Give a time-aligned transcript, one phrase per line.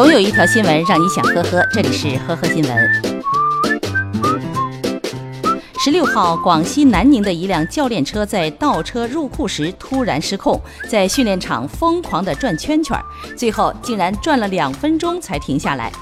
[0.00, 2.74] 总有一条新闻让你想呵呵，这里是呵呵新闻。
[5.78, 10.58] 十六号，广西南宁的一辆教练车在倒车入库时突然失控，
[10.88, 12.98] 在训练场疯狂的转圈圈，
[13.36, 15.92] 最后竟然转了两分钟才停下来。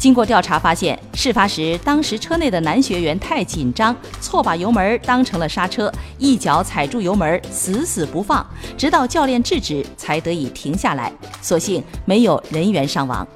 [0.00, 8.44] 经过调查发现，事发时当时车内的男学员太紧张，错把油门当成了刹车，一脚踩住油门，死死不放，
[8.78, 11.12] 直到教练制止才得以停下来。
[11.42, 13.28] 所幸没有人员伤亡。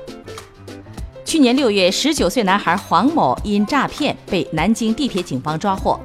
[1.22, 6.00] 去年六月，十九岁男孩黄某因诈骗被南京地铁警方抓获。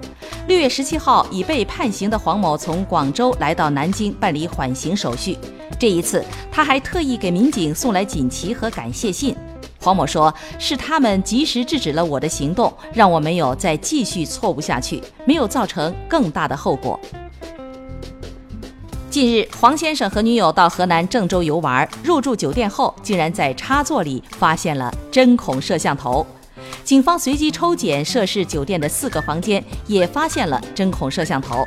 [0.50, 5.38] 六月十七号，已被判刑的黄某从广州来到南京办理缓刑手续。
[5.80, 9.34] 这一次，他还特意给民警送来锦旗和感谢信。
[9.80, 17.00] 黄某说：“是他们及时制止了我的行动，让我没有再继续错误下去，没有造成更大的后果。”
[19.10, 26.26] 近日，黄先生和女友到河南郑州游玩，入住酒店后，竟然在插座里发现了针孔摄像头。
[26.84, 31.66] 警方随即抽检涉事酒店的四个房间，也发现了针孔摄像头。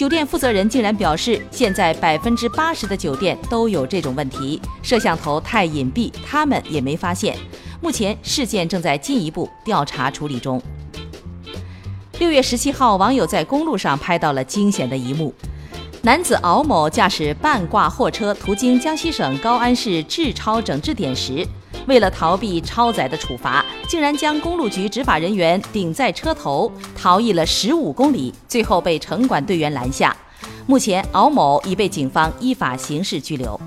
[0.00, 7.36] 酒店负责人竟然表示，现在百分之八十的酒店都有这种问题，摄像头太隐蔽，他们也没发现。
[7.82, 10.58] 目前事件正在进一步调查处理中。
[12.18, 15.34] 六月十七号，网友在公路上拍到了惊险的一幕：
[16.00, 21.46] 男子敖某驾驶半挂货车途经江西省高安市治超整治点时。
[21.86, 30.16] 为了逃避超载的处罚，竟然将公路局执法人员顶在车头，逃逸了十五公里，最后被城管队员拦下。
[30.66, 33.60] 目前，敖某已被警方依法刑事拘留。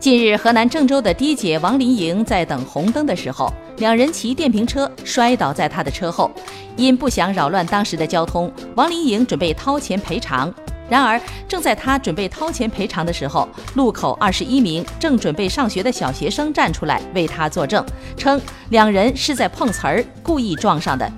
[0.00, 6.30] 近日，河南郑州的的姐王林莹在等红灯的时候，两人骑电瓶车摔倒在她的车后，
[6.76, 10.52] 因不想扰乱当时的交通，王林莹准备掏钱赔偿。
[10.88, 17.84] 然而，正在他准备掏钱赔偿的时候，路口二十一名正准备上学的小学生站出来为他作证，
[18.16, 21.10] 称两人是在碰瓷儿，故意撞上的。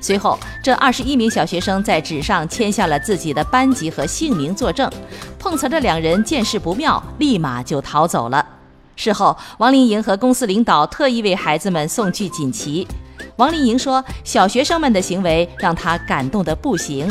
[0.00, 4.88] 随后，这二十一名小学生在纸上签下了自己的班级和姓名作证。
[5.36, 8.46] 碰瓷的两人见势不妙，立马就逃走了。
[8.94, 12.86] 事后，王林莹和公司领导特意为孩子们送去锦旗。
[13.36, 17.10] 王林莹说：“小学生们的行为让他感动得不行。”